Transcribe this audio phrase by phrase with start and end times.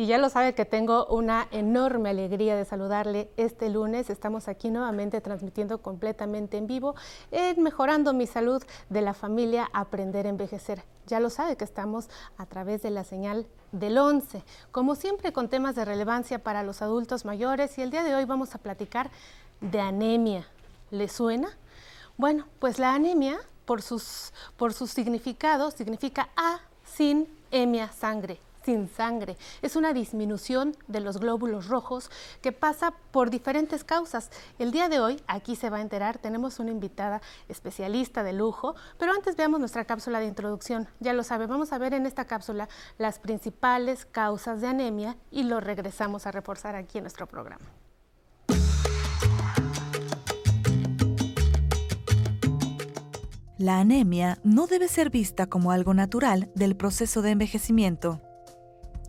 [0.00, 4.08] y ya lo sabe que tengo una enorme alegría de saludarle este lunes.
[4.08, 6.94] Estamos aquí nuevamente transmitiendo completamente en vivo
[7.30, 10.84] en Mejorando mi Salud de la familia Aprender a Envejecer.
[11.06, 12.08] Ya lo sabe que estamos
[12.38, 16.80] a través de la señal del 11, como siempre con temas de relevancia para los
[16.80, 19.10] adultos mayores y el día de hoy vamos a platicar
[19.60, 20.46] de anemia.
[20.90, 21.50] ¿Le suena?
[22.16, 28.88] Bueno, pues la anemia, por, sus, por su significado, significa A sin emia sangre sin
[28.88, 29.36] sangre.
[29.62, 32.08] Es una disminución de los glóbulos rojos
[32.40, 34.30] que pasa por diferentes causas.
[34.60, 38.76] El día de hoy, aquí se va a enterar, tenemos una invitada especialista de lujo,
[38.96, 40.86] pero antes veamos nuestra cápsula de introducción.
[41.00, 45.42] Ya lo sabe, vamos a ver en esta cápsula las principales causas de anemia y
[45.42, 47.66] lo regresamos a reforzar aquí en nuestro programa.
[53.58, 58.22] La anemia no debe ser vista como algo natural del proceso de envejecimiento.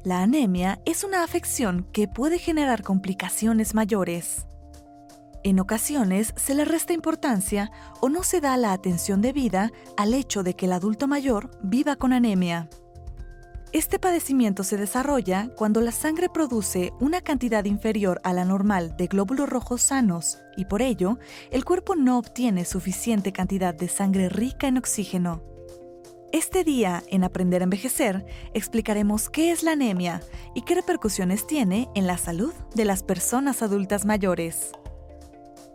[0.04, 4.48] La anemia es una afección que puede generar complicaciones mayores.
[5.44, 10.42] En ocasiones se le resta importancia o no se da la atención debida al hecho
[10.42, 12.68] de que el adulto mayor viva con anemia.
[13.74, 19.06] Este padecimiento se desarrolla cuando la sangre produce una cantidad inferior a la normal de
[19.06, 21.20] glóbulos rojos sanos y por ello
[21.52, 25.51] el cuerpo no obtiene suficiente cantidad de sangre rica en oxígeno.
[26.34, 30.22] Este día, en Aprender a Envejecer, explicaremos qué es la anemia
[30.56, 34.72] y qué repercusiones tiene en la salud de las personas adultas mayores.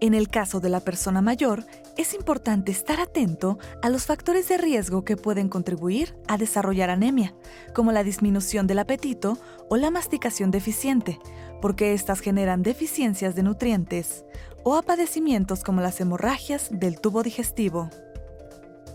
[0.01, 1.67] En el caso de la persona mayor,
[1.99, 7.35] es importante estar atento a los factores de riesgo que pueden contribuir a desarrollar anemia,
[7.75, 9.37] como la disminución del apetito
[9.69, 11.19] o la masticación deficiente,
[11.61, 14.25] porque éstas generan deficiencias de nutrientes,
[14.65, 17.91] o a padecimientos como las hemorragias del tubo digestivo.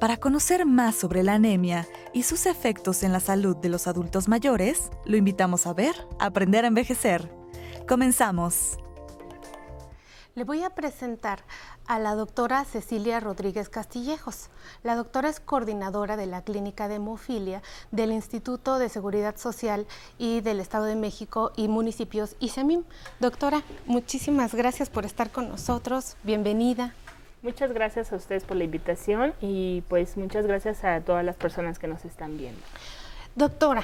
[0.02, 4.28] Para conocer más sobre la anemia y sus efectos en la salud de los adultos
[4.28, 7.32] mayores, lo invitamos a ver Aprender a Envejecer.
[7.88, 8.80] Comenzamos.
[10.34, 11.44] Le voy a presentar
[11.86, 14.50] a la doctora Cecilia Rodríguez Castillejos.
[14.82, 19.86] La doctora es coordinadora de la Clínica de Hemofilia del Instituto de Seguridad Social
[20.18, 22.86] y del Estado de México y municipios ISEMIM.
[23.20, 26.16] Doctora, muchísimas gracias por estar con nosotros.
[26.24, 26.96] Bienvenida.
[27.44, 31.80] Muchas gracias a ustedes por la invitación y pues muchas gracias a todas las personas
[31.80, 32.62] que nos están viendo.
[33.36, 33.84] Doctora,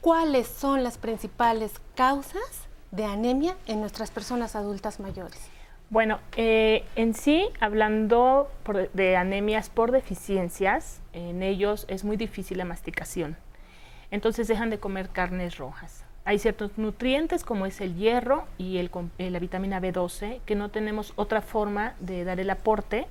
[0.00, 5.40] ¿cuáles son las principales causas de anemia en nuestras personas adultas mayores?
[5.90, 8.48] Bueno, eh, en sí, hablando
[8.92, 13.36] de anemias por deficiencias, en ellos es muy difícil la masticación.
[14.12, 16.04] Entonces dejan de comer carnes rojas.
[16.24, 20.68] Hay ciertos nutrientes como es el hierro y el, eh, la vitamina B12 que no
[20.68, 23.06] tenemos otra forma de dar el aporte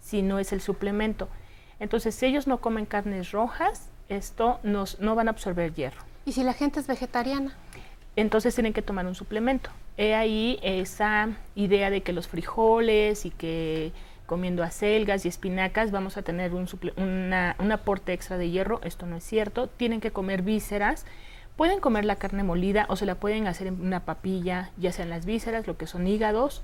[0.00, 1.28] si no es el suplemento.
[1.80, 6.00] Entonces, si ellos no comen carnes rojas, esto nos, no van a absorber hierro.
[6.24, 7.56] ¿Y si la gente es vegetariana?
[8.14, 9.70] Entonces tienen que tomar un suplemento.
[9.96, 13.92] He ahí esa idea de que los frijoles y que
[14.26, 18.80] comiendo acelgas y espinacas vamos a tener un, un aporte extra de hierro.
[18.84, 19.66] Esto no es cierto.
[19.66, 21.04] Tienen que comer vísceras
[21.56, 25.10] Pueden comer la carne molida o se la pueden hacer en una papilla, ya sean
[25.10, 26.62] las vísceras, lo que son hígados,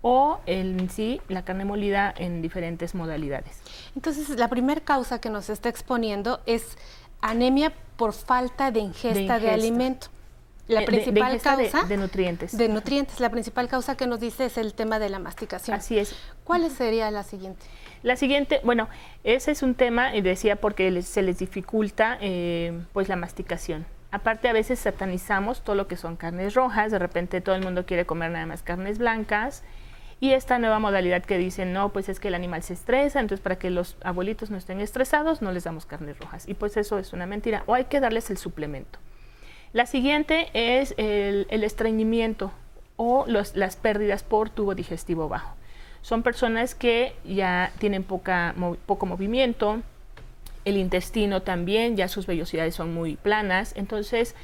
[0.00, 3.60] o en sí la carne molida en diferentes modalidades.
[3.96, 6.78] Entonces, la primera causa que nos está exponiendo es
[7.20, 10.06] anemia por falta de ingesta de, alimento.
[10.68, 12.56] La principal causa de, nutrientes.
[12.56, 13.20] De nutrientes.
[13.20, 15.76] La principal causa que nos dice es el tema de la masticación.
[15.76, 16.14] Así es.
[16.44, 17.64] ¿Cuál sería la siguiente?
[18.02, 18.88] La siguiente, bueno,
[19.24, 23.86] ese es un tema, y decía, porque se les dificulta eh, pues la masticación.
[24.10, 27.84] Aparte a veces satanizamos todo lo que son carnes rojas, de repente todo el mundo
[27.84, 29.62] quiere comer nada más carnes blancas.
[30.20, 33.42] Y esta nueva modalidad que dicen, no, pues es que el animal se estresa, entonces
[33.42, 36.48] para que los abuelitos no estén estresados, no les damos carnes rojas.
[36.48, 38.98] Y pues eso es una mentira, o hay que darles el suplemento.
[39.72, 42.50] La siguiente es el, estreñimiento
[42.96, 45.54] o las pérdidas por tubo digestivo bajo.
[46.02, 48.54] Son personas que ya tienen poca,
[48.86, 49.82] poco movimiento,
[50.68, 54.34] el intestino también, ya sus vellosidades son muy planas, entonces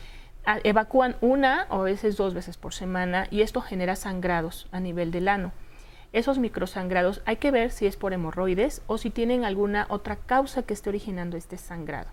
[0.63, 5.11] evacúan una o a veces dos veces por semana y esto genera sangrados a nivel
[5.11, 5.53] del ano.
[6.13, 10.63] Esos microsangrados hay que ver si es por hemorroides o si tienen alguna otra causa
[10.63, 12.11] que esté originando este sangrado.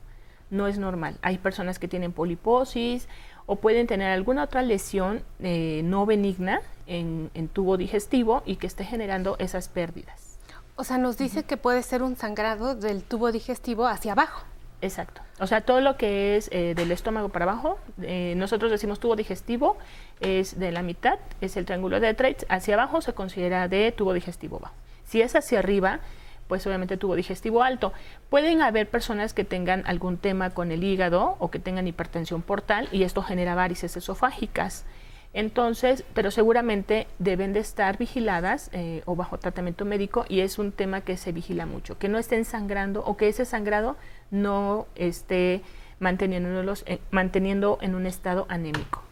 [0.49, 1.17] No es normal.
[1.21, 3.07] Hay personas que tienen poliposis
[3.45, 8.83] o pueden tener alguna otra lesión eh, no benigna en tubo digestivo y que esté
[8.83, 10.30] generando esas pérdidas.
[10.75, 14.43] O sea, nos dice que puede ser un sangrado del tubo digestivo hacia abajo.
[14.81, 15.21] Exacto.
[15.39, 19.15] O sea, todo lo que es eh, del estómago para abajo, eh, nosotros decimos tubo
[19.15, 19.77] digestivo,
[20.19, 24.13] es de la mitad, es el triángulo de Treitz, hacia abajo se considera de tubo
[24.13, 24.73] digestivo bajo.
[25.05, 25.99] Si es hacia arriba,
[26.47, 27.93] pues obviamente tubo digestivo alto.
[28.29, 32.89] Pueden haber personas que tengan algún tema con el hígado o que tengan hipertensión portal
[32.91, 34.83] y esto genera varices esofágicas.
[35.33, 40.73] Entonces, pero seguramente deben de estar vigiladas eh, o bajo tratamiento médico y es un
[40.73, 43.95] tema que se vigila mucho, que no estén sangrando o que ese sangrado
[44.29, 45.61] no esté
[45.99, 49.03] manteniéndolos, eh, manteniendo en un estado anémico.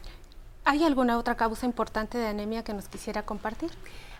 [0.66, 3.72] ¿Hay alguna otra causa importante de anemia que nos quisiera compartir?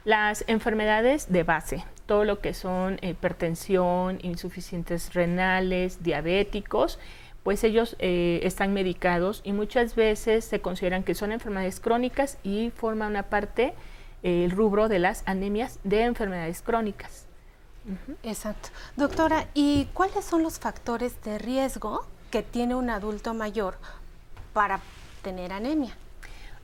[0.06, 6.98] Las enfermedades de base, todo lo que son hipertensión, insuficientes renales, diabéticos,
[7.50, 12.70] pues ellos eh, están medicados y muchas veces se consideran que son enfermedades crónicas y
[12.70, 13.74] forma una parte
[14.22, 17.26] eh, el rubro de las anemias de enfermedades crónicas.
[18.22, 18.70] Exacto.
[18.98, 23.80] Doctora, ¿y cuáles son los factores de riesgo que tiene un adulto mayor
[24.54, 24.80] para
[25.24, 25.98] tener anemia?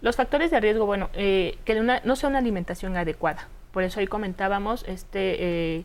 [0.04, 3.48] Los factores de riesgo, bueno, eh, que no sea una alimentación adecuada.
[3.72, 5.84] Por eso ahí comentábamos este,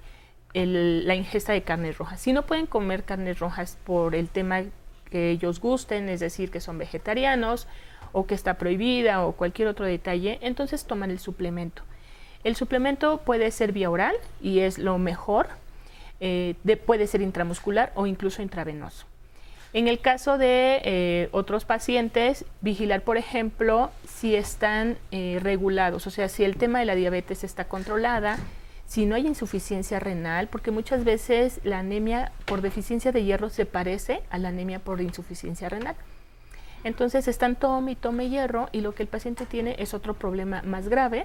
[0.53, 2.21] la ingesta de carnes rojas.
[2.21, 4.65] Si no pueden comer carnes rojas por el tema
[5.11, 7.67] que ellos gusten, es decir, que son vegetarianos
[8.13, 11.83] o que está prohibida o cualquier otro detalle, entonces toman el suplemento.
[12.43, 15.49] El suplemento puede ser vía oral y es lo mejor,
[16.21, 16.55] eh,
[16.87, 19.07] puede ser intramuscular o incluso intravenoso.
[19.73, 26.11] En el caso de eh, otros pacientes, vigilar, por ejemplo, si están eh, regulados, o
[26.11, 28.39] sea, si el tema de la diabetes está controlada,
[28.91, 33.65] si no hay insuficiencia renal, porque muchas veces la anemia por deficiencia de hierro se
[33.65, 35.95] parece a la anemia por insuficiencia renal.
[36.83, 40.63] Entonces están tome y tome hierro y lo que el paciente tiene es otro problema
[40.63, 41.25] más grave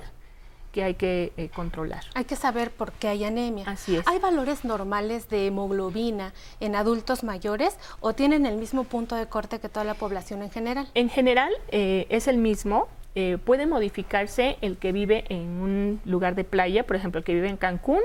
[0.74, 2.04] que hay que eh, controlar.
[2.14, 3.66] Hay que saber por qué hay anemia.
[3.68, 4.08] Así es.
[4.08, 9.58] ¿Hay valores normales de hemoglobina en adultos mayores o tienen el mismo punto de corte
[9.58, 10.88] que toda la población en general?
[10.94, 16.36] En general eh, es el mismo, eh, puede modificarse el que vive en un lugar
[16.36, 18.02] de playa, por ejemplo, el que vive en Cancún,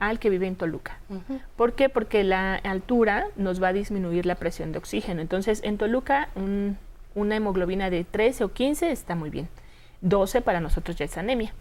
[0.00, 0.98] al que vive en Toluca.
[1.56, 1.88] ¿Por qué?
[1.88, 5.20] Porque la altura nos va a disminuir la presión de oxígeno.
[5.20, 6.28] Entonces, en Toluca,
[7.14, 9.48] una hemoglobina de 13 o 15 está muy bien.
[10.00, 11.52] 12 para nosotros ya es anemia.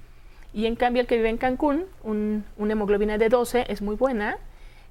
[0.53, 4.37] Y en cambio, el que vive en Cancún, una hemoglobina de 12 es muy buena.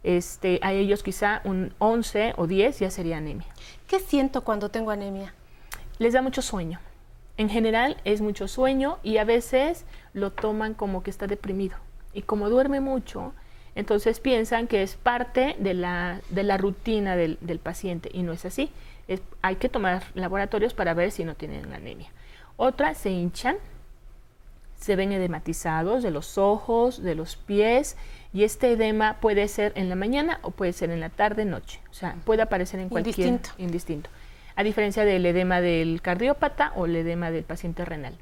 [0.05, 3.49] Este, a ellos quizá un 11 o 10 ya sería anemia.
[3.89, 5.35] ¿Qué siento cuando tengo anemia?
[5.99, 6.79] Les da mucho sueño.
[7.39, 9.85] En general es mucho sueño y a veces
[10.15, 11.77] lo toman como que está deprimido.
[12.15, 13.35] Y como duerme mucho,
[13.75, 18.47] entonces piensan que es parte de la, de la rutina del, paciente y no es
[18.47, 18.71] así.
[19.43, 22.09] hay que tomar laboratorios para ver si no tienen anemia.
[22.57, 23.59] Otra, se hinchan,
[24.81, 27.99] se ven edematizados de los ojos, de los pies
[28.33, 31.81] y este edema puede ser en la mañana o puede ser en la tarde, noche.
[31.91, 33.51] O sea, puede aparecer en cualquier indistinto.
[33.59, 34.11] indistinto
[34.57, 38.15] a diferencia del edema del cardiópata o el edema del paciente renal.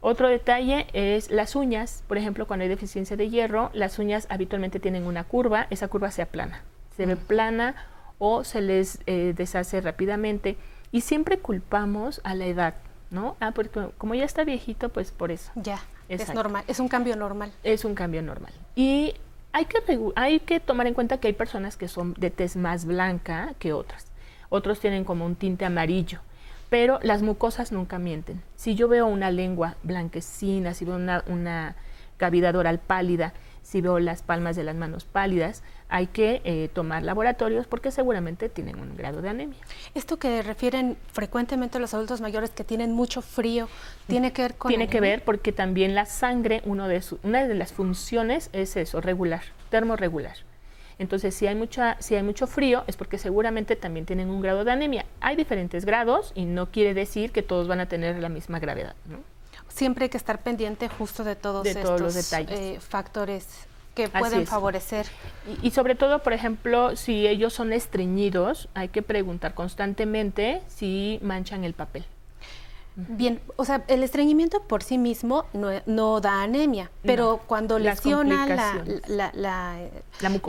[0.00, 2.02] Otro detalle es las uñas.
[2.08, 6.10] Por ejemplo, cuando hay deficiencia de hierro, las uñas habitualmente tienen una curva, esa curva
[6.10, 6.62] se aplana.
[6.96, 7.76] Se ve plana
[8.18, 10.56] o se les eh, deshace rápidamente.
[10.90, 12.74] Y siempre culpamos a la edad,
[13.10, 13.36] ¿no?
[13.38, 15.52] Ah, porque como ya está viejito, pues por eso.
[15.54, 17.52] Ya, es normal, es un cambio normal.
[17.62, 18.52] Es un cambio normal.
[18.74, 19.14] Y
[19.52, 19.78] hay que,
[20.16, 23.72] hay que tomar en cuenta que hay personas que son de tez más blanca que
[23.72, 24.11] otras
[24.52, 26.20] otros tienen como un tinte amarillo,
[26.68, 28.42] pero las mucosas nunca mienten.
[28.54, 31.74] Si yo veo una lengua blanquecina, si veo una,
[32.18, 33.32] cavidad oral pálida,
[33.62, 38.48] si veo las palmas de las manos pálidas, hay que eh, tomar laboratorios porque seguramente
[38.48, 39.58] tienen un grado de anemia.
[39.94, 43.68] Esto que refieren frecuentemente los adultos mayores que tienen mucho frío,
[44.06, 47.54] ¿tiene que ver con Tiene que ver porque también la sangre, uno de una de
[47.54, 50.36] las funciones es eso, regular, termorregular.
[50.98, 54.64] Entonces, si hay, mucha, si hay mucho frío, es porque seguramente también tienen un grado
[54.64, 55.06] de anemia.
[55.20, 58.94] Hay diferentes grados y no quiere decir que todos van a tener la misma gravedad.
[59.68, 62.58] Siempre hay que estar pendiente justo de todos estos los detalles.
[62.58, 65.06] Eh, factores que pueden favorecer.
[65.62, 71.18] Y, y, sobre todo, por ejemplo, si ellos son estreñidos, hay que preguntar constantemente si
[71.22, 72.04] manchan el papel.
[72.94, 75.46] Bien, o sea, el estreñimiento por sí mismo
[75.86, 78.46] no, da anemia, pero cuando lesiona
[79.06, 79.32] la,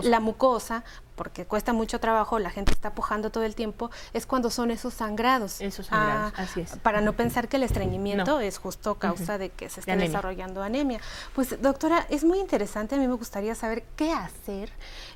[0.03, 0.83] la, mucosa
[1.15, 4.93] porque cuesta mucho trabajo, la gente está pujando todo el tiempo, es cuando son esos
[4.93, 5.61] sangrados.
[5.61, 6.75] Esos sangrados, ah, así es.
[6.77, 10.99] Para no pensar que el estreñimiento es justo causa de que se esté desarrollando anemia.
[11.35, 14.69] Pues doctora, es muy interesante, a mí me gustaría saber qué hacer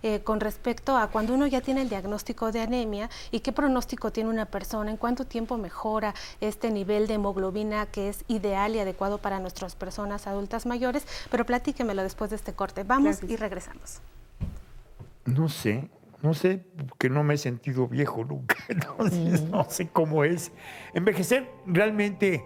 [0.04, 4.12] eh, con respecto a cuando uno ya tiene el diagnóstico de anemia y qué pronóstico
[4.12, 8.80] tiene una persona, en cuánto tiempo mejora este nivel de hemoglobina que es ideal y
[8.80, 12.84] adecuado para nuestras personas adultas mayores, pero platíquemelo después de este corte.
[12.84, 14.02] Vamos y regresamos.
[15.28, 15.92] No sé,
[16.24, 20.52] no sé, porque no me he sentido viejo nunca, entonces no sé cómo es.
[20.94, 22.44] Envejecer realmente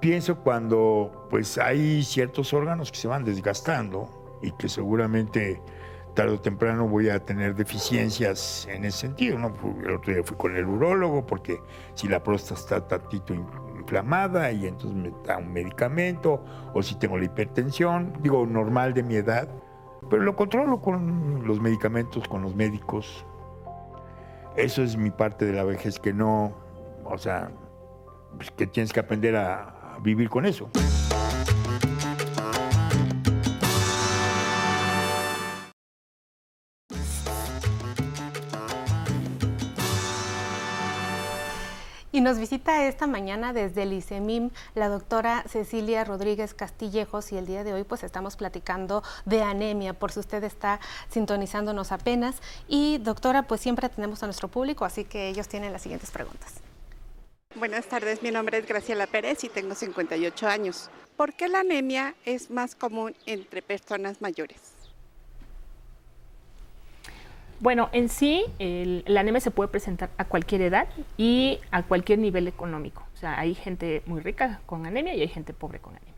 [0.00, 5.60] pienso cuando pues hay ciertos órganos que se van desgastando y que seguramente
[6.14, 9.38] tarde o temprano voy a tener deficiencias en ese sentido.
[9.38, 9.52] ¿no?
[9.84, 11.60] El otro día fui con el urólogo porque
[11.94, 13.34] si la próstata está tantito
[13.78, 16.42] inflamada y entonces me da un medicamento,
[16.74, 19.48] o si tengo la hipertensión, digo, normal de mi edad,
[20.08, 23.24] pero lo controlo con los medicamentos, con los médicos.
[24.56, 26.52] Eso es mi parte de la vejez que no,
[27.04, 27.50] o sea,
[28.36, 30.70] pues, que tienes que aprender a vivir con eso.
[42.26, 47.62] Nos visita esta mañana desde el ICEMIM la doctora Cecilia Rodríguez Castillejos y el día
[47.62, 52.42] de hoy pues estamos platicando de anemia, por si usted está sintonizándonos apenas.
[52.66, 56.54] Y doctora, pues siempre tenemos a nuestro público, así que ellos tienen las siguientes preguntas.
[57.54, 60.90] Buenas tardes, mi nombre es Graciela Pérez y tengo 58 años.
[61.16, 64.75] ¿Por qué la anemia es más común entre personas mayores?
[67.60, 72.18] Bueno, en sí, el, la anemia se puede presentar a cualquier edad y a cualquier
[72.18, 73.06] nivel económico.
[73.14, 76.14] O sea, hay gente muy rica con anemia y hay gente pobre con anemia.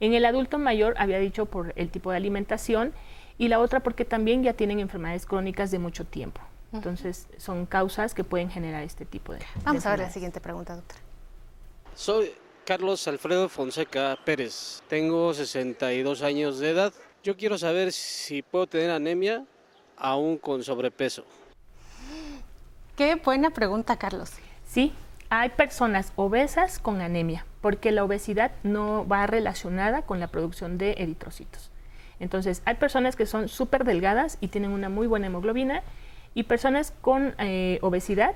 [0.00, 2.92] En el adulto mayor había dicho por el tipo de alimentación
[3.38, 6.40] y la otra porque también ya tienen enfermedades crónicas de mucho tiempo.
[6.72, 9.38] Entonces, son causas que pueden generar este tipo de.
[9.62, 11.00] Vamos a ver la siguiente pregunta, doctora.
[11.94, 12.32] Soy
[12.64, 14.82] Carlos Alfredo Fonseca Pérez.
[14.88, 16.92] Tengo 62 años de edad.
[17.22, 19.44] Yo quiero saber si puedo tener anemia
[19.96, 21.24] aún con sobrepeso?
[22.96, 24.30] Qué buena pregunta, Carlos.
[24.66, 24.92] Sí,
[25.30, 30.92] hay personas obesas con anemia, porque la obesidad no va relacionada con la producción de
[30.98, 31.70] eritrocitos.
[32.20, 35.82] Entonces, hay personas que son súper delgadas y tienen una muy buena hemoglobina
[36.34, 38.34] y personas con eh, obesidad,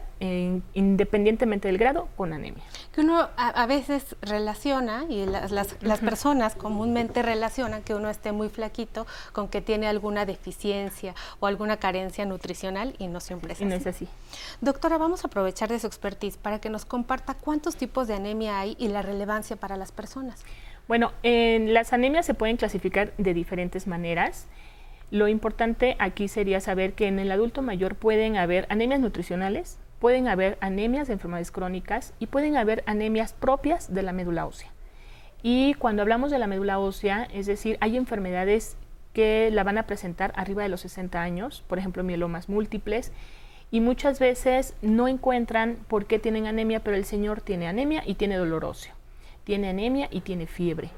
[0.74, 2.62] independientemente del grado, con anemia.
[2.92, 8.48] Que uno a, veces relaciona, y las, las, personas comúnmente relacionan que uno esté muy
[8.48, 13.64] flaquito con que tiene alguna deficiencia o alguna carencia nutricional y no siempre es así.
[13.64, 14.08] no es así.
[14.60, 18.60] Doctora, vamos a aprovechar de su expertise para que nos comparta cuántos tipos de anemia
[18.60, 20.44] hay y la relevancia para las personas.
[20.86, 24.46] Bueno, en las anemias se pueden clasificar de diferentes maneras.
[25.10, 30.28] Lo importante aquí sería saber que en el adulto mayor pueden haber anemias nutricionales, pueden
[30.28, 34.70] haber anemias de enfermedades crónicas y pueden haber anemias propias de la médula ósea.
[35.42, 38.76] Y cuando hablamos de la médula ósea, es decir, hay enfermedades
[39.14, 43.12] que la van a presentar arriba de los 60 años, por ejemplo, mielomas múltiples,
[43.70, 48.14] y muchas veces no encuentran por qué tienen anemia, pero el señor tiene anemia y
[48.14, 48.94] tiene dolor óseo,
[49.44, 50.90] tiene anemia y tiene fiebre.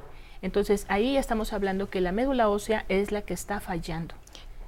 [0.43, 4.15] Entonces ahí estamos hablando que la médula ósea es la que está fallando.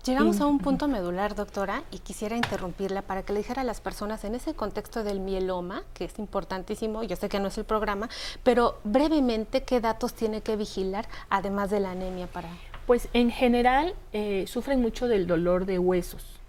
[0.05, 3.81] Llegamos a un punto medular, doctora, y quisiera interrumpirla para que le dijera a las
[3.81, 7.64] personas en ese contexto del mieloma, que es importantísimo, yo sé que no es el
[7.64, 8.09] programa,
[8.43, 12.49] pero brevemente, ¿qué datos tiene que vigilar además de la anemia para...?
[12.85, 16.41] Pues en general eh, sufren mucho del dolor de huesos.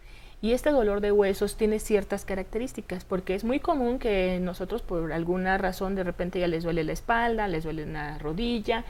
[0.42, 5.14] Y este dolor de huesos tiene ciertas características, porque es muy común que nosotros por
[5.14, 8.84] alguna razón de repente ya les duele la espalda, les duele una rodilla,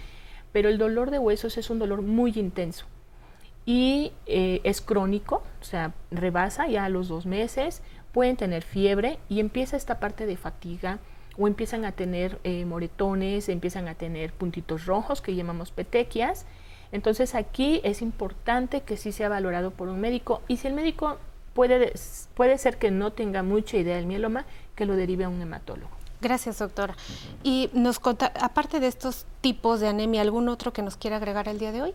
[0.54, 2.86] pero el dolor de huesos es un dolor muy intenso
[3.66, 7.82] y eh, es crónico, o sea, rebasa ya a los dos meses,
[8.12, 11.00] pueden tener fiebre y empieza esta parte de fatiga
[11.38, 16.46] o empiezan a tener eh, moretones, empiezan a tener puntitos rojos que llamamos petequias.
[16.92, 21.18] Entonces aquí es importante que sí sea valorado por un médico y si el médico
[21.54, 21.94] puede,
[22.36, 24.46] puede ser que no tenga mucha idea del mieloma,
[24.76, 26.03] que lo derive a un hematólogo.
[26.24, 26.96] Gracias, doctora.
[27.44, 31.60] Y nos aparte de estos tipos de anemia, ¿algún otro que nos quiera agregar el
[31.60, 31.94] día de hoy?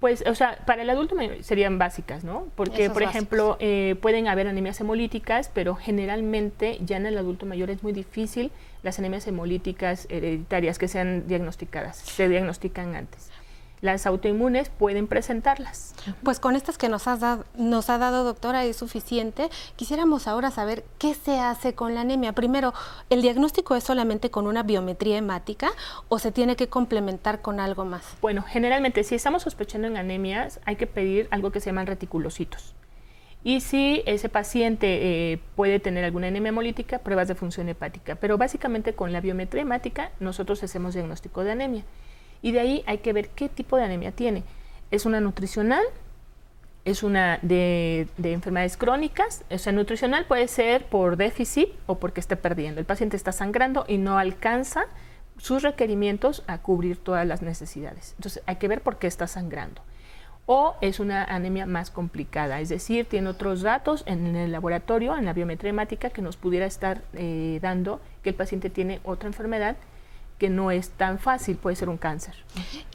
[0.00, 2.46] Pues, o sea, para el adulto serían básicas, ¿no?
[2.56, 7.68] Porque, por ejemplo, eh, pueden haber anemias hemolíticas, pero generalmente ya en el adulto mayor
[7.68, 8.50] es muy difícil
[8.82, 13.30] las anemias hemolíticas hereditarias que sean diagnosticadas, se diagnostican antes
[13.82, 15.94] las autoinmunes pueden presentarlas.
[16.22, 19.50] Pues con estas que nos, has dado, nos ha dado, doctora, es suficiente.
[19.74, 22.32] Quisiéramos ahora saber qué se hace con la anemia.
[22.32, 22.72] Primero,
[23.10, 25.72] ¿el diagnóstico es solamente con una biometría hemática
[26.08, 28.16] o se tiene que complementar con algo más?
[28.22, 32.76] Bueno, generalmente si estamos sospechando en anemias, hay que pedir algo que se llaman reticulocitos.
[33.42, 38.14] Y si ese paciente eh, puede tener alguna anemia hemolítica, pruebas de función hepática.
[38.14, 41.84] Pero básicamente con la biometría hemática nosotros hacemos diagnóstico de anemia
[42.42, 44.42] y de ahí hay que ver qué tipo de anemia tiene.
[44.90, 45.84] ¿Es una nutricional?
[46.84, 49.44] ¿Es una de, enfermedades crónicas?
[49.50, 52.80] O sea, nutricional puede ser por déficit o porque esté perdiendo.
[52.80, 54.86] El paciente está sangrando y no alcanza
[55.38, 58.14] sus requerimientos a cubrir todas las necesidades.
[58.16, 59.80] Entonces hay que ver por qué está sangrando.
[60.44, 65.24] O es una anemia más complicada, es decir, tiene otros datos en el laboratorio, en
[65.24, 69.76] la biometría hemática, que nos pudiera estar eh, dando que el paciente tiene otra enfermedad
[70.42, 72.34] que no es tan fácil, puede ser un cáncer.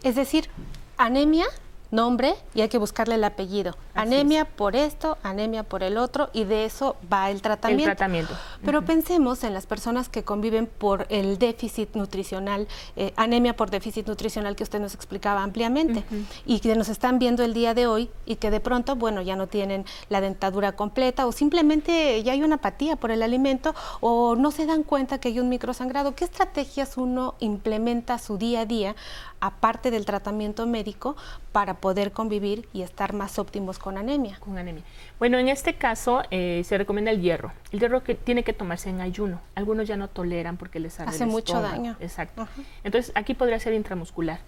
[0.03, 0.49] Es decir,
[0.97, 1.45] anemia
[1.91, 3.75] nombre y hay que buscarle el apellido.
[3.93, 7.91] anemia por esto, anemia por el otro y de eso va el tratamiento.
[7.91, 8.33] El tratamiento.
[8.63, 14.07] Pero pensemos en las personas que conviven por el déficit nutricional, eh, anemia por déficit
[14.07, 16.03] nutricional que usted nos explicaba ampliamente
[16.45, 19.35] y que nos están viendo el día de hoy y que de pronto, bueno, ya
[19.35, 24.35] no tienen la dentadura completa o simplemente ya hay una apatía por el alimento o
[24.35, 26.15] no se dan cuenta que hay un microsangrado.
[26.15, 28.95] ¿Qué estrategias uno implementa su día a día
[29.39, 31.15] aparte del tratamiento médico
[31.51, 34.37] para poder convivir y estar más óptimos con anemia.
[34.39, 34.83] Con anemia.
[35.19, 37.51] Bueno, en este caso eh, se recomienda el hierro.
[37.71, 39.41] El hierro que tiene que tomarse en ayuno.
[39.55, 41.95] Algunos ya no toleran porque les hace mucho daño.
[41.99, 42.47] Exacto.
[42.83, 44.39] Entonces aquí podría ser intramuscular.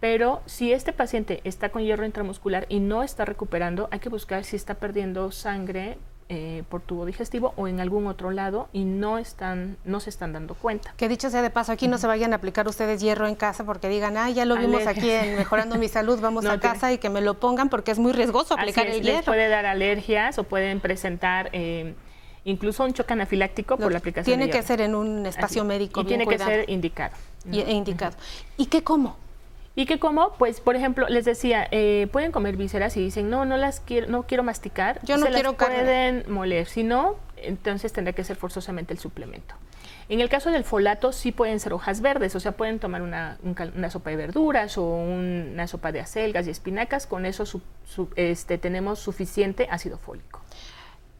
[0.00, 4.44] Pero si este paciente está con hierro intramuscular y no está recuperando, hay que buscar
[4.44, 5.98] si está perdiendo sangre
[6.30, 10.32] eh, por tubo digestivo o en algún otro lado y no están no se están
[10.32, 10.94] dando cuenta.
[10.96, 13.64] Que dicho sea de paso, aquí no se vayan a aplicar ustedes hierro en casa
[13.64, 16.98] porque digan, ah, ya lo vimos aquí en Mejorando mi Salud, vamos a casa y
[16.98, 19.24] que me lo pongan porque es muy riesgoso aplicar el hierro.
[19.24, 21.50] puede dar alergias o pueden presentar...
[21.52, 21.94] Eh,
[22.46, 26.02] incluso un choque anafiláctico por la aplicación Tiene que ser en un espacio médico.
[26.02, 27.14] Y tiene que ser indicado.
[27.50, 28.16] Y, e indicado.
[28.56, 29.16] ¿Y qué como?
[29.76, 30.34] ¿Y qué como?
[30.34, 34.06] Pues, por ejemplo, les decía, eh, pueden comer vísceras y dicen, no, no las quiero,
[34.06, 35.00] no quiero masticar.
[35.02, 36.66] Yo no quiero las pueden moler.
[36.66, 39.56] Si no, entonces tendrá que ser forzosamente el suplemento.
[40.08, 43.38] En el caso del folato, sí pueden ser hojas verdes, o sea, pueden tomar una,
[43.90, 47.06] sopa de verduras o una sopa de acelgas y espinacas.
[47.06, 47.44] Con eso
[48.16, 50.43] este, tenemos suficiente ácido fólico.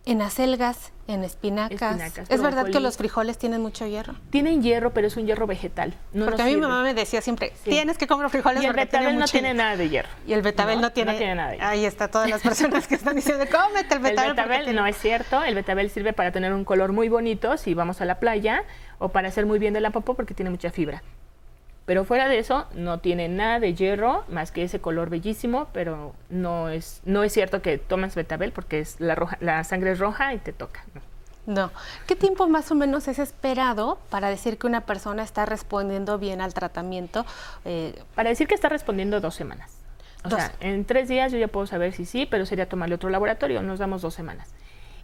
[0.07, 2.19] En acelgas, en espinacas.
[2.29, 4.15] ¿Es verdad que los frijoles tienen mucho hierro?
[4.31, 5.95] Tienen hierro, pero es un hierro vegetal.
[6.13, 9.27] porque a mi mamá me decía siempre, tienes que comer frijoles y el betabel no
[9.27, 10.11] tiene nada de hierro.
[10.27, 11.69] Y el betabel no, tiene, nada de hierro.
[11.69, 14.31] Ahí está todas las personas que están diciendo, cómete el betabel.
[14.31, 15.43] El betabel no es cierto.
[15.43, 18.65] El betabel sirve para tener un color muy bonito si vamos a la playa
[18.99, 21.03] o para hacer muy bien de la popó porque tiene mucha fibra.
[21.87, 26.15] Pero fuera de eso, no tiene nada de hierro, más que ese color bellísimo, pero
[26.31, 29.99] no es, no es cierto que tomas betabel porque es la, roja, la sangre es
[29.99, 30.83] roja y te toca.
[31.47, 31.71] No.
[32.07, 36.41] ¿Qué tiempo más o menos es esperado para decir que una persona está respondiendo bien
[36.41, 37.27] al tratamiento?
[37.67, 39.77] Eh, para decir que está respondiendo dos semanas.
[40.25, 43.11] O sea, en tres días yo ya puedo saber si sí, pero sería tomarle otro
[43.11, 44.49] laboratorio, nos damos dos semanas.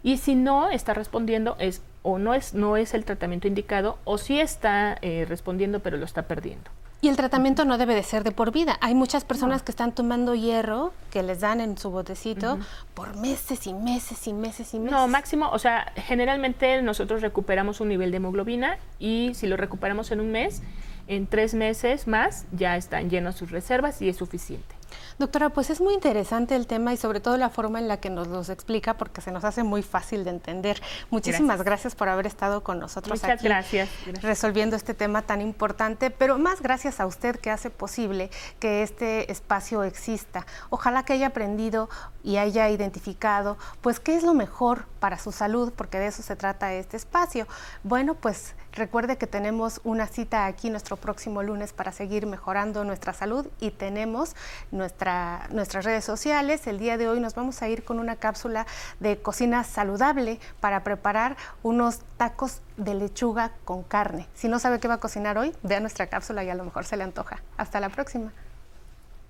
[0.03, 4.17] Y si no está respondiendo, es o no es, no es el tratamiento indicado, o
[4.17, 6.71] sí está eh, respondiendo, pero lo está perdiendo.
[7.03, 8.77] Y el tratamiento no debe de ser de por vida.
[8.79, 12.59] Hay muchas personas que están tomando hierro que les dan en su botecito
[12.93, 14.91] por meses y meses y meses y meses.
[14.91, 20.11] No, máximo, o sea, generalmente nosotros recuperamos un nivel de hemoglobina y si lo recuperamos
[20.11, 20.61] en un mes,
[21.07, 24.75] en tres meses más ya están llenos sus reservas y es suficiente.
[25.21, 28.09] Doctora, pues es muy interesante el tema y sobre todo la forma en la que
[28.09, 30.81] nos los explica porque se nos hace muy fácil de entender.
[31.11, 33.87] Muchísimas gracias, por haber estado con nosotros aquí gracias.
[34.23, 39.31] resolviendo este tema tan importante, pero más gracias a usted que hace posible que este
[39.31, 40.47] espacio exista.
[40.71, 41.87] Ojalá que haya aprendido
[42.23, 46.35] y haya identificado pues qué es lo mejor para su salud, porque de eso se
[46.35, 47.47] trata este espacio.
[47.83, 53.13] Bueno, pues recuerde que tenemos una cita aquí nuestro próximo lunes para seguir mejorando nuestra
[53.13, 54.35] salud y tenemos
[54.71, 56.67] nuestra, nuestras redes sociales.
[56.67, 58.65] El día de hoy nos vamos a ir con una cápsula
[58.99, 64.27] de cocina saludable para preparar unos tacos de lechuga con carne.
[64.33, 66.85] Si no sabe qué va a cocinar hoy, vea nuestra cápsula y a lo mejor
[66.85, 67.41] se le antoja.
[67.57, 68.31] Hasta la próxima.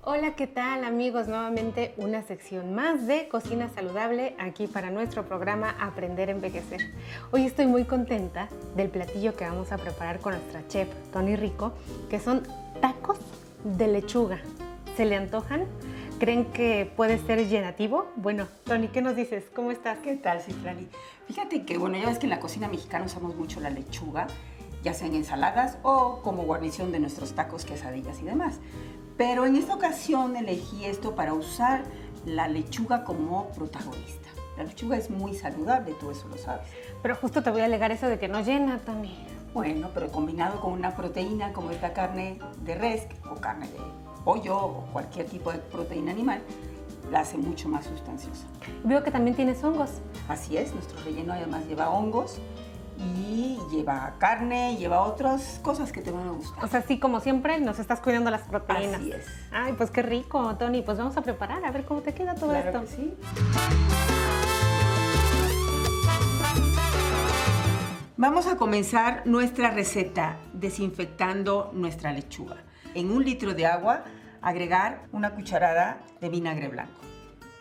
[0.04, 1.28] Hola, ¿qué tal amigos?
[1.28, 6.82] Nuevamente una sección más de Cocina Saludable aquí para nuestro programa Aprender a Envejecer.
[7.30, 11.74] Hoy estoy muy contenta del platillo que vamos a preparar con nuestra chef Tony Rico,
[12.10, 12.42] que son
[12.82, 13.20] tacos
[13.64, 14.40] de lechuga.
[14.98, 15.68] ¿Se le antojan?
[16.20, 18.08] ¿Creen que puede ser llenativo?
[18.16, 19.44] Bueno, Tony, ¿qué nos dices?
[19.54, 20.00] ¿Cómo estás?
[20.00, 20.88] ¿Qué tal, Cifrani?
[21.28, 24.26] Fíjate que, bueno, ya ves que en la cocina mexicana usamos mucho la lechuga,
[24.82, 28.60] ya sea en ensaladas o como guarnición de nuestros tacos, quesadillas y demás.
[29.22, 31.84] Pero en esta ocasión elegí esto para usar
[32.26, 34.30] la lechuga como protagonista.
[34.58, 36.68] La lechuga es muy saludable, tú eso lo sabes.
[37.04, 39.14] Pero justo te voy a alegar eso de que no llena, Tony.
[39.54, 43.78] Bueno, pero combinado con una proteína como esta carne de res o carne de
[44.26, 46.42] pollo o cualquier tipo de proteína animal,
[47.12, 48.48] la hace mucho más sustanciosa.
[48.84, 50.02] Veo que también tienes hongos.
[50.30, 52.40] Así es, nuestro relleno además lleva hongos
[53.02, 56.64] y lleva carne, lleva otras cosas que te van a gustar.
[56.64, 59.02] O sea, sí, como siempre, nos estás cuidando las proteínas.
[59.02, 59.26] Así es.
[59.52, 60.82] Ay, pues qué rico, Tony.
[60.82, 62.82] Pues vamos a preparar, a ver cómo te queda todo claro esto.
[62.82, 63.14] Que sí.
[68.18, 72.58] Vamos a comenzar nuestra receta desinfectando nuestra lechuga.
[72.94, 74.04] En un litro de agua,
[74.44, 77.02] agregar una cucharada de vinagre blanco.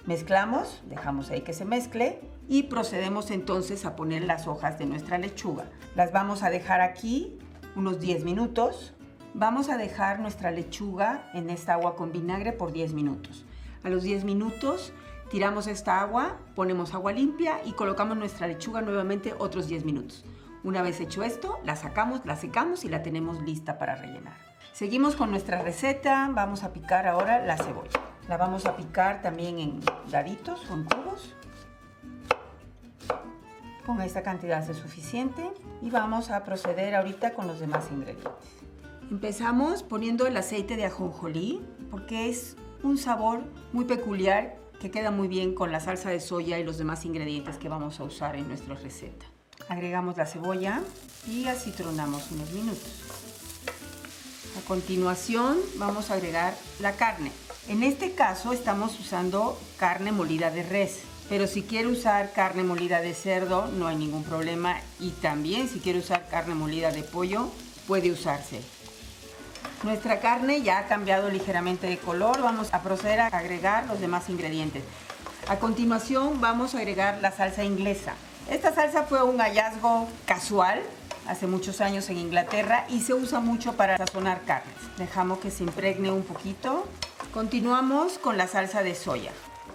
[0.05, 5.18] Mezclamos, dejamos ahí que se mezcle y procedemos entonces a poner las hojas de nuestra
[5.18, 5.70] lechuga.
[5.94, 7.38] Las vamos a dejar aquí
[7.76, 8.92] unos 10 minutos.
[9.34, 13.44] Vamos a dejar nuestra lechuga en esta agua con vinagre por 10 minutos.
[13.84, 14.92] A los 10 minutos
[15.30, 20.24] tiramos esta agua, ponemos agua limpia y colocamos nuestra lechuga nuevamente otros 10 minutos.
[20.64, 24.36] Una vez hecho esto, la sacamos, la secamos y la tenemos lista para rellenar.
[24.72, 28.00] Seguimos con nuestra receta, vamos a picar ahora la cebolla.
[28.28, 31.36] La vamos a picar también en daditos o en cubos.
[33.90, 35.50] Con esta cantidad es suficiente
[35.83, 38.31] y vamos a proceder ahorita con los demás ingredientes.
[39.11, 43.40] Empezamos poniendo el aceite de ajonjolí porque es un sabor
[43.72, 47.57] muy peculiar que queda muy bien con la salsa de soya y los demás ingredientes
[47.57, 49.26] que vamos a usar en nuestra receta.
[49.68, 50.83] Agregamos la cebolla
[51.26, 52.92] y acitronamos unos minutos.
[54.57, 57.33] A continuación vamos a agregar la carne.
[57.66, 61.00] En este caso estamos usando carne molida de res,
[61.31, 65.79] pero si quiere usar carne molida de cerdo no hay ningún problema y también si
[65.79, 67.49] quiere usar carne molida de pollo
[67.87, 68.61] puede usarse.
[69.85, 74.29] Nuestra carne ya ha cambiado ligeramente de color, vamos a proceder a agregar los demás
[74.29, 74.83] ingredientes.
[75.49, 78.14] A continuación vamos a agregar la salsa inglesa.
[78.51, 80.83] Esta salsa fue un hallazgo casual
[81.29, 84.75] hace muchos años en Inglaterra y se usa mucho para sazonar carnes.
[84.99, 86.87] Dejamos que se impregne un poquito.
[87.33, 89.31] Continuamos con la salsa de soya.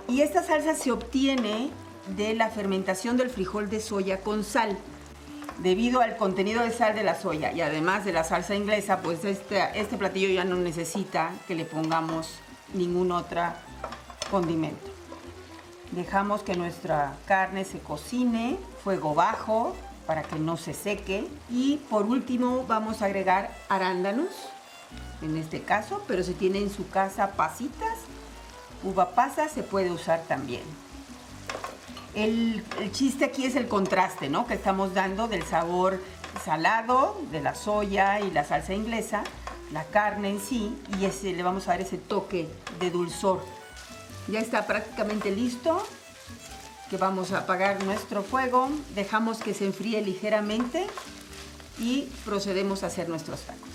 [0.08, 1.72] Y esta salsa se obtiene
[2.15, 4.78] de la fermentación del frijol de soya con sal.
[5.60, 9.24] Debido al contenido de sal de la soya y además de la salsa inglesa, pues
[9.24, 12.36] este, este platillo ya no necesita que le pongamos
[12.74, 13.41] ningún otro
[14.30, 14.91] condimento.
[15.91, 21.28] Dejamos que nuestra carne se cocine, fuego bajo, para que no se seque.
[21.50, 24.30] Y por último vamos a agregar arándanos,
[25.22, 27.98] en este caso, pero si tiene en su casa pasitas,
[28.86, 30.63] uva pasa se puede usar también.
[32.13, 34.48] El, el, chiste aquí es el contraste, ¿no?
[34.48, 36.00] Que estamos dando del sabor
[36.43, 39.24] salado de la soya y la salsa inglesa,
[39.71, 42.48] la carne en sí, y ese, le vamos a dar ese toque
[42.80, 43.43] de dulzor.
[44.28, 45.86] Ya está prácticamente listo
[46.89, 50.86] que vamos a apagar nuestro fuego, dejamos que se enfríe ligeramente
[51.80, 53.69] y procedemos a hacer nuestros tacos.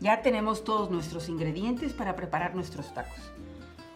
[0.00, 3.18] Ya tenemos todos nuestros ingredientes para preparar nuestros tacos.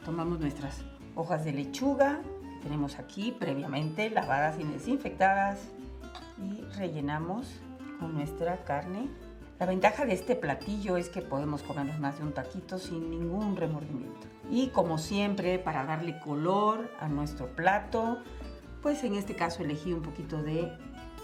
[0.05, 0.83] Tomamos nuestras
[1.15, 2.21] hojas de lechuga,
[2.63, 5.69] tenemos aquí previamente lavadas y desinfectadas
[6.39, 7.61] y rellenamos
[7.99, 9.09] con nuestra carne.
[9.59, 13.57] La ventaja de este platillo es que podemos comernos más de un taquito sin ningún
[13.57, 14.27] remordimiento.
[14.51, 18.23] Y como siempre, para darle color a nuestro plato,
[18.83, 20.73] pues en este caso elegí un poquito de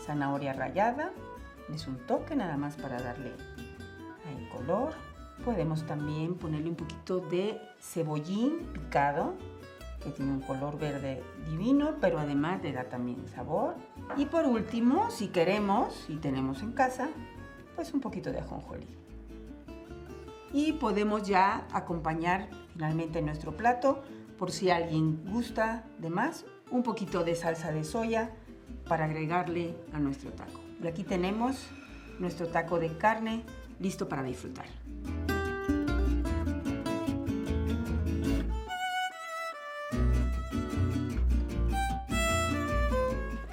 [0.04, 1.12] zanahoria rallada.
[1.72, 3.32] Es un toque nada más para darle
[4.38, 4.92] el color.
[5.44, 9.34] Podemos también ponerle un poquito de cebollín picado,
[10.02, 13.74] que tiene un color verde divino, pero además le da también sabor.
[14.16, 17.08] Y por último, si queremos, y tenemos en casa,
[17.74, 18.86] pues un poquito de ajonjolí.
[20.52, 24.02] Y podemos ya acompañar finalmente nuestro plato,
[24.38, 28.30] por si alguien gusta de más, un poquito de salsa de soya
[28.88, 30.60] para agregarle a nuestro taco.
[30.82, 31.66] Y aquí tenemos
[32.18, 33.44] nuestro taco de carne
[33.80, 34.66] listo para disfrutar.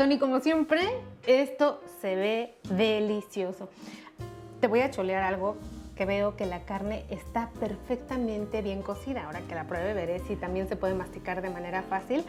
[0.04, 0.82] Tony, como siempre,
[1.26, 3.70] esto se ve delicioso.
[4.60, 5.56] Te voy a cholear algo
[5.96, 9.24] que veo que la carne está perfectamente bien cocida.
[9.24, 12.26] Ahora que la pruebe veré si también se puede masticar de manera fácil,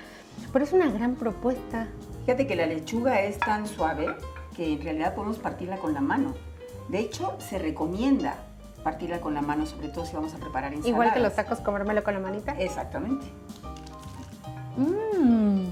[0.53, 1.89] pero es una gran propuesta.
[2.27, 4.15] Fíjate que la lechuga es tan suave
[4.55, 6.33] que en realidad podemos partirla con la mano.
[6.87, 8.37] De hecho, se recomienda
[8.85, 10.91] partirla con la mano, sobre todo si vamos a preparar ensaladas.
[10.91, 12.55] Igual que los tacos, comérmelo con la manita.
[12.57, 13.27] Exactamente.
[14.77, 15.64] Mmm.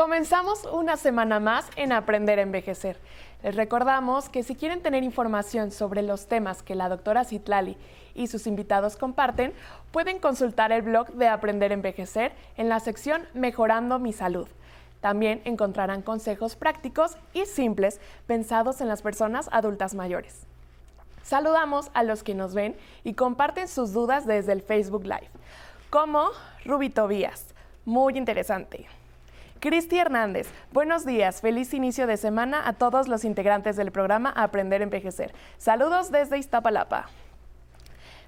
[0.00, 2.98] Comenzamos una semana más en Aprender a Envejecer.
[3.42, 7.76] Les recordamos que si quieren tener información sobre los temas que la doctora Citlali
[8.14, 9.52] y sus invitados comparten,
[9.92, 14.48] pueden consultar el blog de Aprender a Envejecer en la sección Mejorando mi Salud.
[15.02, 20.46] También encontrarán consejos prácticos y simples pensados en las personas adultas mayores.
[21.22, 25.28] Saludamos a los que nos ven y comparten sus dudas desde el Facebook Live,
[25.90, 26.30] como
[26.64, 27.54] Ruby Tobías.
[27.84, 28.86] Muy interesante.
[29.60, 34.80] Cristi Hernández, buenos días, feliz inicio de semana a todos los integrantes del programa Aprender
[34.80, 35.34] a Envejecer.
[35.58, 37.10] Saludos desde Iztapalapa.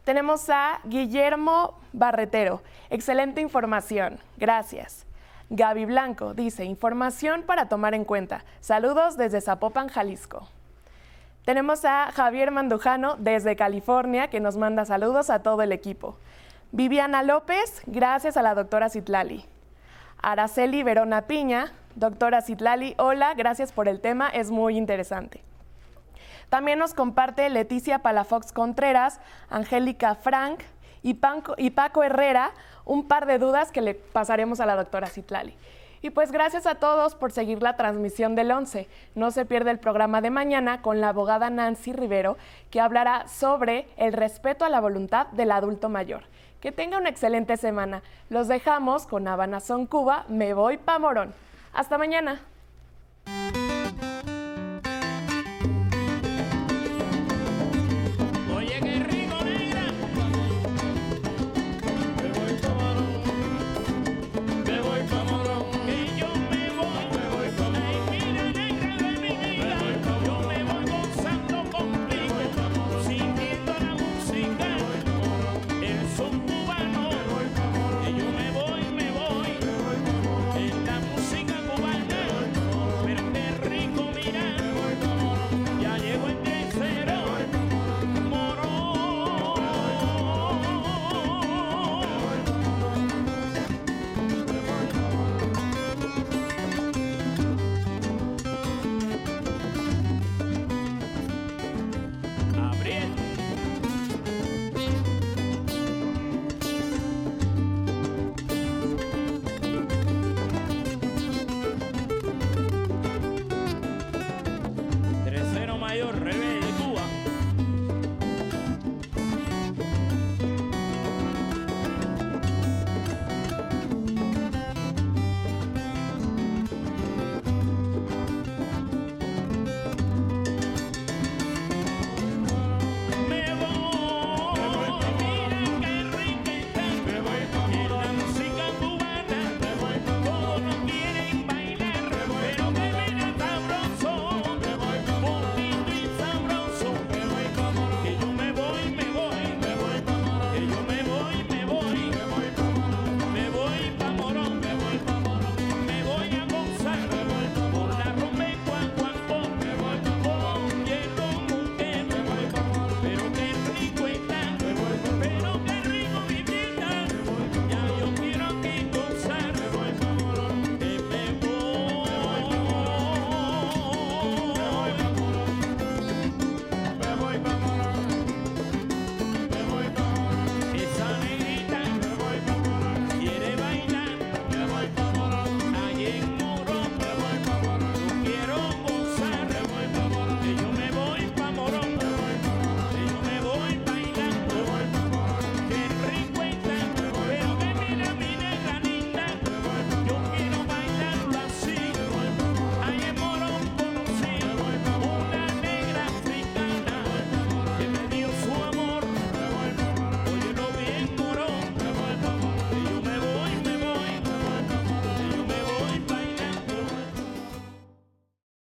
[0.04, 5.06] Tenemos a Guillermo Barretero, excelente información, gracias.
[5.48, 8.44] Gaby Blanco dice, información para tomar en cuenta.
[8.60, 10.50] Saludos desde Zapopan, Jalisco.
[11.46, 16.18] Tenemos a Javier Mandujano desde California que nos manda saludos a todo el equipo.
[16.72, 19.46] Viviana López, gracias a la doctora Citlali.
[20.22, 25.42] Araceli Verona Piña, doctora Citlali, hola, gracias por el tema, es muy interesante.
[26.48, 30.60] También nos comparte Leticia Palafox Contreras, Angélica Frank
[31.02, 32.52] y, Paco Herrera
[32.84, 35.56] un par de dudas que le pasaremos a la doctora Citlali.
[36.02, 38.88] Y pues gracias a todos por seguir la transmisión del 11.
[39.16, 42.36] No se pierde el programa de mañana con la abogada Nancy Rivero,
[42.70, 46.24] que hablará sobre el respeto a la voluntad del adulto mayor.
[46.62, 48.02] Que tenga una excelente semana.
[48.30, 51.34] Los dejamos con Habana Son Cuba, me voy pa' Morón.
[51.74, 52.40] Hasta mañana.